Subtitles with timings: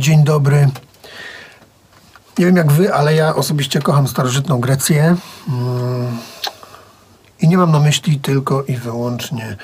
[0.00, 0.68] Dzień dobry.
[2.38, 5.16] Nie wiem jak wy, ale ja osobiście kocham starożytną Grecję.
[5.48, 6.18] Mm.
[7.40, 9.56] I nie mam na myśli tylko i wyłącznie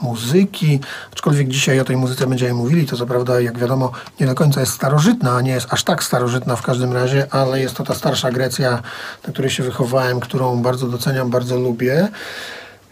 [0.00, 0.80] muzyki,
[1.12, 4.60] aczkolwiek dzisiaj o tej muzyce będziemy mówili, to co prawda, jak wiadomo, nie do końca
[4.60, 8.30] jest starożytna, nie jest aż tak starożytna w każdym razie, ale jest to ta starsza
[8.30, 8.82] Grecja,
[9.26, 12.08] na której się wychowałem, którą bardzo doceniam, bardzo lubię.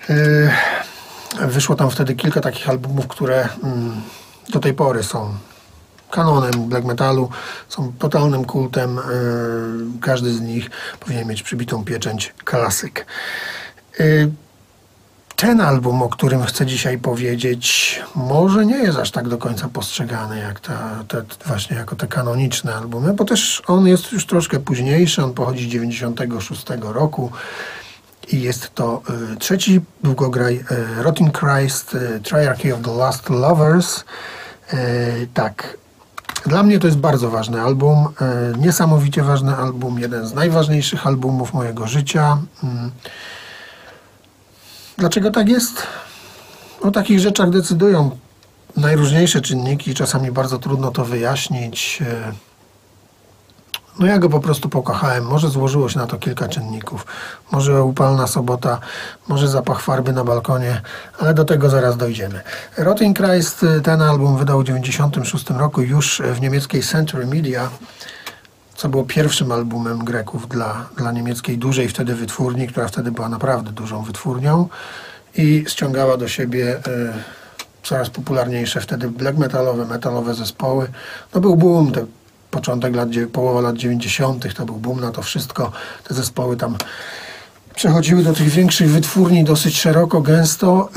[0.09, 4.03] Yy, wyszło tam wtedy kilka takich albumów, które mm,
[4.49, 5.35] do tej pory są
[6.11, 7.31] kanonem black metalu,
[7.69, 8.97] są totalnym kultem.
[8.97, 13.07] Yy, każdy z nich powinien mieć przybitą pieczęć klasyk.
[13.99, 14.31] Yy,
[15.37, 20.39] ten album, o którym chcę dzisiaj powiedzieć, może nie jest aż tak do końca postrzegany
[20.39, 25.25] jak ta, te, właśnie jako te kanoniczne albumy, bo też on jest już troszkę późniejszy,
[25.25, 27.31] on pochodzi z 96 roku
[28.33, 29.03] i jest to
[29.33, 30.55] y, trzeci długograj
[30.99, 34.05] y, Rotting Christ, y, Triarchy of the Last Lovers.
[35.35, 35.77] Tak,
[36.47, 38.09] dla mnie to jest bardzo ważny album,
[38.55, 42.39] y, niesamowicie ważny album, jeden z najważniejszych albumów mojego życia.
[42.65, 42.67] Y,
[44.99, 45.87] Dlaczego tak jest?
[46.81, 48.11] O takich rzeczach decydują
[48.77, 52.03] najróżniejsze czynniki, czasami bardzo trudno to wyjaśnić.
[53.99, 55.25] No ja go po prostu pokochałem.
[55.25, 57.07] Może złożyło się na to kilka czynników.
[57.53, 58.81] Może upalna sobota,
[59.29, 60.81] może zapach farby na balkonie,
[61.19, 62.41] ale do tego zaraz dojdziemy.
[62.77, 67.71] Rotting Christ ten album wydał w 1996 roku już w niemieckiej Century Media
[68.79, 73.73] co było pierwszym albumem Greków dla, dla niemieckiej dużej wtedy wytwórni, która wtedy była naprawdę
[73.73, 74.69] dużą wytwórnią
[75.35, 76.81] i ściągała do siebie y,
[77.83, 80.89] coraz popularniejsze wtedy black metalowe, metalowe zespoły.
[81.35, 82.07] No był boom, te
[82.51, 84.55] początek lat, połowa lat 90.
[84.55, 85.73] to był boom na to wszystko.
[86.05, 86.77] Te zespoły tam
[87.75, 90.89] przechodziły do tych większych wytwórni dosyć szeroko, gęsto.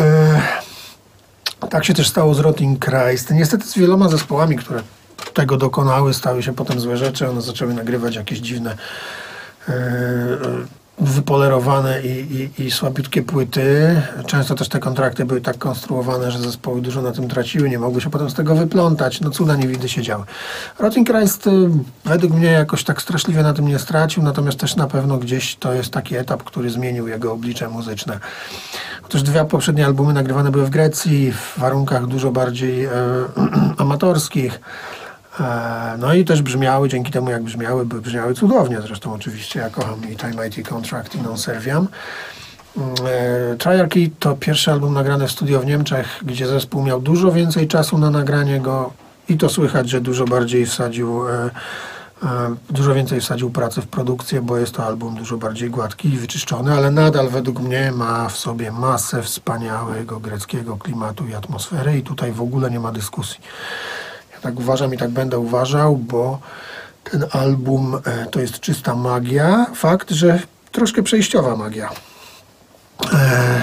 [1.61, 3.31] Y, tak się też stało z Rotting Christ.
[3.31, 4.81] Niestety z wieloma zespołami, które
[5.33, 8.77] tego dokonały, stały się potem złe rzeczy, one zaczęły nagrywać jakieś dziwne
[9.67, 9.73] yy,
[11.01, 14.01] wypolerowane i, i, i słabiutkie płyty.
[14.25, 18.01] Często też te kontrakty były tak konstruowane, że zespoły dużo na tym traciły, nie mogły
[18.01, 19.21] się potem z tego wyplątać.
[19.21, 20.23] No cuda niewidy się działy.
[20.79, 21.69] Rotting Christ y,
[22.05, 25.73] według mnie jakoś tak straszliwie na tym nie stracił, natomiast też na pewno gdzieś to
[25.73, 28.19] jest taki etap, który zmienił jego oblicze muzyczne.
[29.05, 32.91] Otóż dwa poprzednie albumy nagrywane były w Grecji, w warunkach dużo bardziej e,
[33.77, 34.59] amatorskich.
[35.39, 39.59] E, no i też brzmiały, dzięki temu jak brzmiały, brzmiały cudownie zresztą oczywiście.
[39.59, 41.87] Ja kocham i Time IT Contract i Non Serviam.
[42.77, 47.67] E, Triarchy to pierwszy album nagrany w studio w Niemczech, gdzie zespół miał dużo więcej
[47.67, 48.93] czasu na nagranie go
[49.29, 51.49] i to słychać, że dużo bardziej wsadził, e,
[52.69, 56.73] dużo więcej wsadził pracy w produkcję, bo jest to album dużo bardziej gładki i wyczyszczony,
[56.73, 62.31] ale nadal według mnie ma w sobie masę wspaniałego greckiego klimatu i atmosfery i tutaj
[62.31, 63.39] w ogóle nie ma dyskusji.
[64.41, 66.39] Tak uważam i tak będę uważał, bo
[67.03, 69.65] ten album e, to jest czysta magia.
[69.75, 70.39] Fakt, że
[70.71, 71.89] troszkę przejściowa magia.
[73.13, 73.61] E,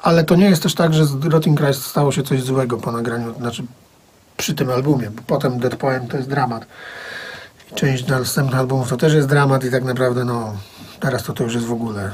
[0.00, 2.92] ale to nie jest też tak, że z Rotting Christ stało się coś złego po
[2.92, 3.62] nagraniu, znaczy
[4.36, 6.66] przy tym albumie, bo potem Dead Poem to jest dramat.
[7.72, 10.54] I część następnych albumów to też jest dramat i tak naprawdę no
[11.00, 12.10] teraz to to już jest w ogóle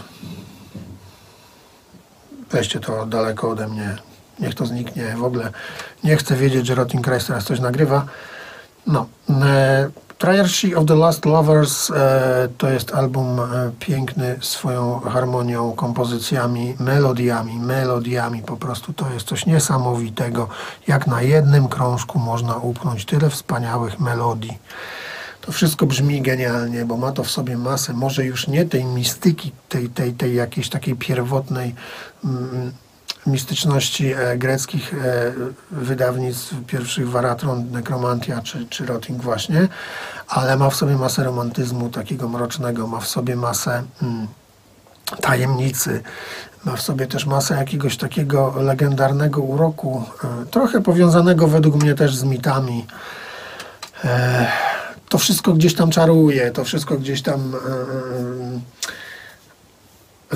[2.51, 3.97] weźcie to daleko ode mnie
[4.41, 5.15] niech to zniknie.
[5.17, 5.51] W ogóle
[6.05, 8.07] nie chcę wiedzieć, że Rotting Christ teraz coś nagrywa.
[8.87, 9.07] No.
[9.31, 16.75] E, Triarchy of the Last Lovers e, to jest album e, piękny swoją harmonią, kompozycjami,
[16.81, 18.93] melodiami, melodiami po prostu.
[18.93, 20.49] To jest coś niesamowitego,
[20.87, 24.59] jak na jednym krążku można upchnąć tyle wspaniałych melodii.
[25.41, 29.53] To wszystko brzmi genialnie, bo ma to w sobie masę, może już nie tej mistyki,
[29.69, 31.75] tej, tej, tej jakiejś takiej pierwotnej
[32.25, 32.73] mm,
[33.27, 35.33] mistyczności e, greckich e,
[35.71, 39.69] wydawnictw pierwszych Waratron, Necromantia czy, czy Rotting właśnie,
[40.29, 44.27] ale ma w sobie masę romantyzmu takiego mrocznego, ma w sobie masę mm,
[45.21, 46.03] tajemnicy,
[46.65, 52.17] ma w sobie też masę jakiegoś takiego legendarnego uroku, e, trochę powiązanego według mnie też
[52.17, 52.87] z mitami.
[55.09, 57.55] To wszystko gdzieś tam czaruje, to wszystko gdzieś tam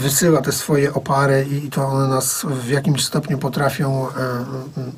[0.02, 4.12] wysyła te swoje opary i to one nas w jakimś stopniu potrafią e,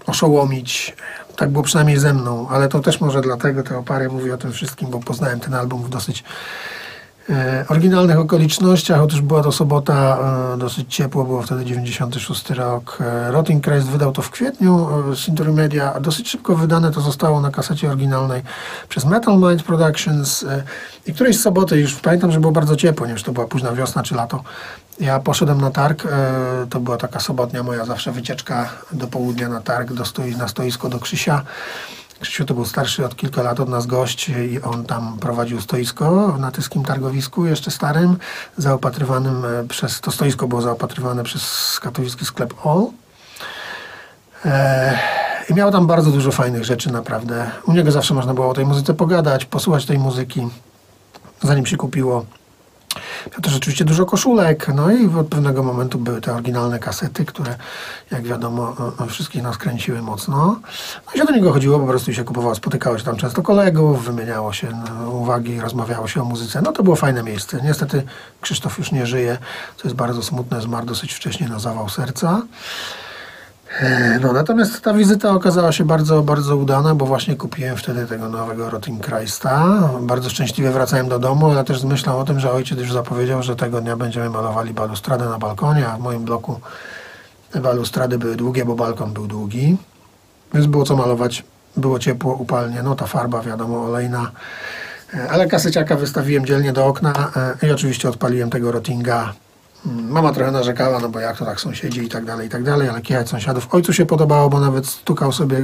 [0.06, 0.96] oszołomić.
[1.36, 4.52] Tak było przynajmniej ze mną, ale to też może dlatego te opary mówię o tym
[4.52, 6.24] wszystkim, bo poznałem ten album w dosyć e,
[7.68, 9.02] oryginalnych okolicznościach.
[9.02, 10.18] Otóż była to sobota,
[10.54, 12.98] e, dosyć ciepło, było wtedy 96 rok.
[13.00, 17.40] E, Rotting Christ wydał to w kwietniu, e, Century Media, dosyć szybko wydane to zostało
[17.40, 18.42] na kasecie oryginalnej
[18.88, 20.62] przez Metal Mind Productions e,
[21.06, 23.72] i którejś soboty już pamiętam, że było bardzo ciepło, nie wiem, czy to była późna
[23.72, 24.42] wiosna czy lato.
[25.00, 29.60] Ja poszedłem na targ, e, to była taka sobotnia moja zawsze wycieczka do południa na
[29.60, 31.42] targ, do stoi, na stoisko do Krzysia.
[32.20, 36.36] Krzysiu to był starszy od kilka lat od nas gość i on tam prowadził stoisko
[36.38, 38.16] na tyskim targowisku, jeszcze starym,
[38.56, 42.86] zaopatrywanym e, przez, to stoisko było zaopatrywane przez katowicki sklep All.
[44.44, 44.98] E,
[45.50, 47.50] I miał tam bardzo dużo fajnych rzeczy, naprawdę.
[47.66, 50.48] U niego zawsze można było o tej muzyce pogadać, posłuchać tej muzyki,
[51.42, 52.26] zanim się kupiło.
[53.32, 57.56] Miał też oczywiście dużo koszulek, no i od pewnego momentu były te oryginalne kasety, które
[58.10, 60.36] jak wiadomo o- o wszystkich nas kręciły mocno.
[61.06, 64.04] No i się do niego chodziło, po prostu się kupowało, spotykało się tam często kolegów,
[64.04, 64.68] wymieniało się
[65.00, 66.62] no, uwagi, rozmawiało się o muzyce.
[66.62, 67.60] No to było fajne miejsce.
[67.64, 68.02] Niestety
[68.40, 69.38] Krzysztof już nie żyje,
[69.76, 72.42] co jest bardzo smutne, zmarł dosyć wcześnie na zawał serca.
[73.80, 78.28] E, No, natomiast ta wizyta okazała się bardzo, bardzo udana, bo właśnie kupiłem wtedy tego
[78.28, 79.64] nowego Rottingkreista.
[80.00, 83.42] Bardzo szczęśliwie wracałem do domu, ale też z myślą o tym, że ojciec już zapowiedział,
[83.42, 86.60] że tego dnia będziemy malowali balustradę na balkonie, a w moim bloku
[87.62, 89.76] balustrady były długie, bo balkon był długi.
[90.54, 91.44] Więc było co malować,
[91.76, 94.30] było ciepło, upalnie, no ta farba wiadomo olejna.
[95.14, 97.30] E, Ale kaseciaka wystawiłem dzielnie do okna
[97.62, 99.32] e, i oczywiście odpaliłem tego Rottinga.
[99.84, 102.88] Mama trochę narzekała, no bo jak to tak sąsiedzi i tak dalej, i tak dalej,
[102.88, 103.74] ale kichać sąsiadów.
[103.74, 105.62] Ojcu się podobało, bo nawet stukał sobie, e,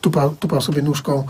[0.00, 1.26] tupał, tupał sobie nóżką.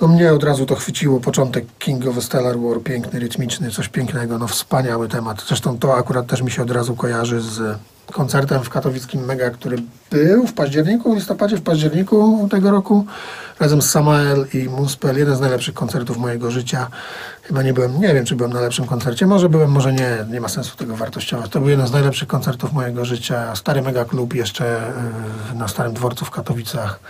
[0.00, 1.20] No mnie od razu to chwyciło.
[1.20, 5.44] Początek King of Stellar War, piękny, rytmiczny, coś pięknego, no wspaniały temat.
[5.48, 7.78] Zresztą to akurat też mi się od razu kojarzy z
[8.12, 9.76] koncertem w katowickim Mega, który
[10.10, 13.06] był w październiku, w listopadzie, w październiku tego roku,
[13.60, 15.18] razem z Samael i Muspel.
[15.18, 16.88] Jeden z najlepszych koncertów mojego życia.
[17.42, 19.26] Chyba nie byłem, nie wiem, czy byłem na lepszym koncercie.
[19.26, 20.24] Może byłem, może nie.
[20.30, 21.50] Nie ma sensu tego wartościować.
[21.50, 23.56] To był jeden z najlepszych koncertów mojego życia.
[23.56, 24.92] Stary Mega Klub jeszcze
[25.52, 27.00] yy, na Starym Dworcu w Katowicach.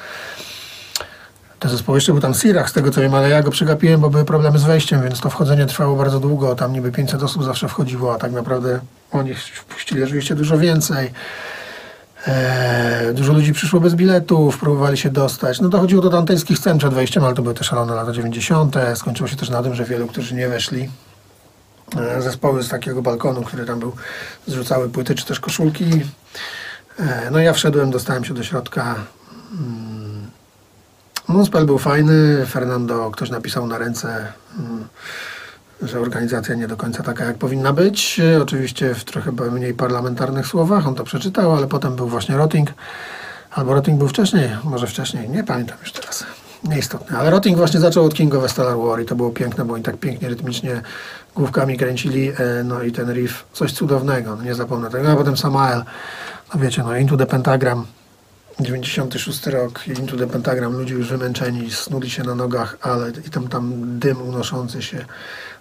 [1.59, 4.11] Ten zespoł jeszcze był tam Sirach, z tego co wiem, ale ja go przegapiłem, bo
[4.11, 6.55] były problemy z wejściem, więc to wchodzenie trwało bardzo długo.
[6.55, 8.81] Tam niby 500 osób zawsze wchodziło, a tak naprawdę
[9.13, 11.13] oni wpuścili oczywiście dużo więcej.
[12.27, 15.61] Eee, dużo ludzi przyszło bez biletów, próbowali się dostać.
[15.61, 18.77] No dochodziło do dantejskich scen przed wejściem, ale to były te szalone lata 90.
[18.95, 20.89] Skończyło się też na tym, że wielu, którzy nie weszli,
[21.97, 23.93] e, zespoły z takiego balkonu, który tam był,
[24.47, 25.91] zrzucały płyty czy też koszulki.
[26.99, 28.95] E, no ja wszedłem, dostałem się do środka.
[31.29, 34.89] Muspel był fajny, Fernando ktoś napisał na ręce, mm,
[35.83, 38.21] że organizacja nie do końca taka jak powinna być.
[38.43, 42.75] Oczywiście w trochę mniej parlamentarnych słowach, on to przeczytał, ale potem był właśnie Rotting.
[43.51, 46.25] Albo Rotting był wcześniej, może wcześniej, nie pamiętam już teraz.
[46.65, 47.19] Nieistotne.
[47.19, 49.83] Ale Rotting właśnie zaczął od King of Stellar War i to było piękne, bo oni
[49.83, 50.83] tak pięknie, rytmicznie
[51.37, 55.13] główkami kręcili, e, no i ten riff, coś cudownego, no nie zapomnę tego.
[55.13, 55.85] A potem Samael,
[56.55, 57.87] no wiecie, no Into the Pentagram,
[58.61, 63.49] 96 rok, Into the Pentagram, ludzie już wymęczeni, snuli się na nogach, ale i tam,
[63.49, 65.05] tam dym unoszący się.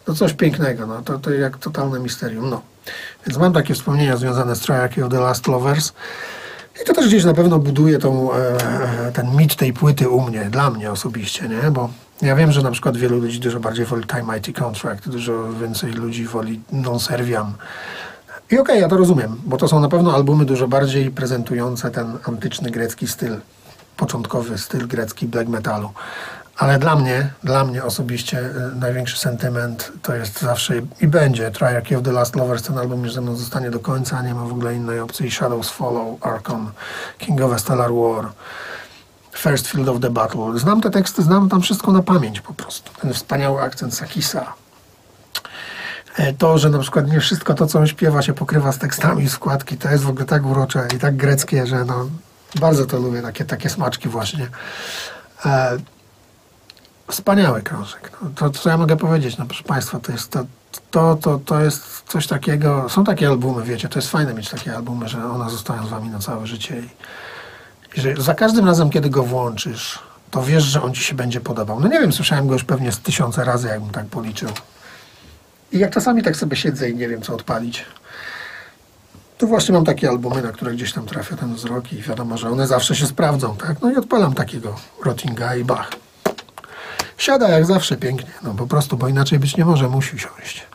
[0.08, 2.62] No coś pięknego, no to, to jak totalne misterium, no.
[3.28, 5.94] Więc mam takie wspomnienia związane z Triarchy of the Last Lovers.
[6.82, 10.46] I to też gdzieś na pewno buduje tą, e, ten mit tej płyty u mnie,
[10.46, 11.72] dla mnie osobiście, nie?
[11.72, 11.90] Bo
[12.22, 15.92] ja wiem, że na przykład wielu ludzi dużo bardziej woli Time Mighty Contract, dużo więcej
[15.92, 17.54] ludzi woli Non Serviam.
[18.52, 22.18] I okej, ja to rozumiem, bo to są na pewno albumy dużo bardziej prezentujące ten
[22.24, 23.38] antyczny grecki styl,
[23.98, 25.90] początkowy styl grecki black metalu.
[26.58, 31.98] Ale dla mnie, dla mnie osobiście y, największy sentyment to jest zawsze i będzie Triarchy
[31.98, 32.64] of the Last Lovers.
[32.64, 35.32] Ten album już ze mną zostanie do końca, nie ma w ogóle innej opcji.
[35.32, 36.72] Shadows Follow, Archon,
[37.18, 38.32] King of a Stellar War,
[39.36, 40.60] First Field of the Battle.
[40.60, 42.92] Znam te teksty, znam tam wszystko na pamięć po prostu.
[43.02, 44.54] Ten wspaniały akcent Sakisa,
[46.38, 49.78] to, że na przykład nie wszystko to, co on śpiewa, się pokrywa z tekstami składki,
[49.78, 52.10] to jest w ogóle tak urocze i tak greckie, że no,
[52.60, 54.48] bardzo to lubię, takie, takie smaczki właśnie.
[55.46, 55.78] E,
[57.12, 58.12] wspaniały krążek.
[58.22, 60.46] No, to, co ja mogę powiedzieć, no proszę Państwa, to jest, to,
[60.92, 64.76] to, to, to jest coś takiego, są takie albumy, wiecie, to jest fajne mieć takie
[64.76, 66.90] albumy, że one zostają z Wami na całe życie i,
[68.00, 70.00] i że za każdym razem, kiedy go włączysz,
[70.32, 71.80] to wiesz, że on Ci się będzie podobał.
[71.80, 74.50] No nie wiem, słyszałem go już pewnie z tysiące razy, jakbym tak policzył.
[75.72, 77.86] I jak czasami tak sobie siedzę i nie wiem, co odpalić,
[79.38, 82.50] to właśnie mam takie albumy, na które gdzieś tam trafia ten wzrok i wiadomo, że
[82.50, 83.82] one zawsze się sprawdzą, tak?
[83.82, 85.92] No i odpalam takiego Rottinga i bach.
[87.18, 90.68] Siada jak zawsze pięknie, no po prostu, bo inaczej być nie może, musi siąść.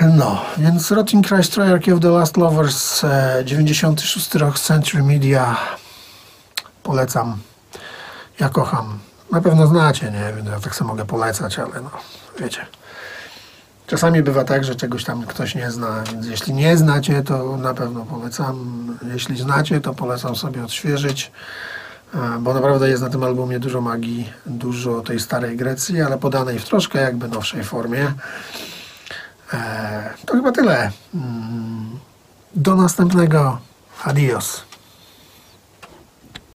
[0.00, 5.56] No, więc Rotting Christ Triarchy of the Last Lovers, e, 96 rok, Century Media,
[6.82, 7.38] polecam.
[8.40, 8.98] Ja kocham.
[9.32, 11.90] Na pewno znacie, nie ja tak sobie mogę polecać, ale no,
[12.40, 12.66] wiecie.
[13.88, 17.74] Czasami bywa tak, że czegoś tam ktoś nie zna, więc jeśli nie znacie, to na
[17.74, 18.86] pewno polecam.
[19.12, 21.32] Jeśli znacie, to polecam sobie odświeżyć,
[22.14, 26.58] e, bo naprawdę jest na tym albumie dużo magii, dużo tej starej Grecji, ale podanej
[26.58, 28.12] w troszkę jakby nowszej formie.
[29.52, 30.90] E, To chyba tyle.
[31.14, 31.98] Mm,
[32.54, 33.58] Do następnego.
[34.04, 34.67] Adios.